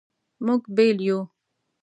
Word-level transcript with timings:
مونږ 0.45 0.61
بیل 0.75 0.97
یو 1.07 1.19